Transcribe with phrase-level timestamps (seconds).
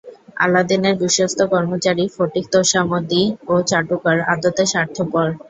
[0.37, 5.27] আলাদিনের বিশ্বস্ত কর্মচারী ফটিক তোষামোদী ও চাটুকার, আদতে স্বার্থপর।